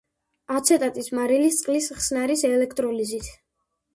[0.59, 3.29] აცეტატის მარილის წყლის ხსნარის ელექტროლიზით.